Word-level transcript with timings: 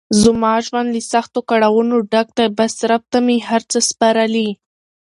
زما 0.23 0.53
ژوند 0.65 0.87
له 0.95 1.01
سختو 1.11 1.39
کړاونو 1.49 1.95
ډګ 2.11 2.27
ده 2.37 2.45
بس 2.57 2.73
رب 2.89 3.03
ته 3.11 3.17
مې 3.25 3.37
هر 3.49 3.61
څه 3.71 3.79
سپارلی. 3.89 4.49